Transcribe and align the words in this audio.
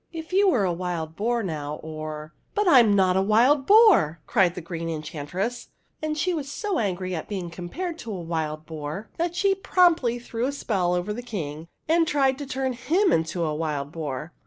If 0.11 0.33
you 0.33 0.49
were 0.49 0.63
a 0.65 0.73
wild 0.73 1.15
boar, 1.15 1.43
now, 1.43 1.75
or 1.83 2.33
"''But 2.55 2.67
I 2.67 2.79
m 2.79 2.95
not 2.95 3.15
a 3.15 3.21
wild 3.21 3.67
boar!" 3.67 4.17
cried 4.25 4.55
the 4.55 4.59
Green 4.61 4.89
Enchantress; 4.89 5.67
and 6.01 6.17
she 6.17 6.33
was 6.33 6.51
so 6.51 6.79
angry 6.79 7.13
at 7.13 7.29
being 7.29 7.51
compared 7.51 7.99
to 7.99 8.11
a 8.11 8.19
wild 8.19 8.65
boar 8.65 9.11
that 9.17 9.35
she 9.35 9.53
promptly 9.53 10.17
threw 10.17 10.47
a 10.47 10.51
spell 10.51 10.95
over 10.95 11.13
the 11.13 11.21
King 11.21 11.67
and 11.87 12.07
tried 12.07 12.39
to 12.39 12.47
turn 12.47 12.73
/izm 12.73 13.13
into 13.13 13.43
a 13.45 13.53
wild 13.53 13.91
boar. 13.91 14.33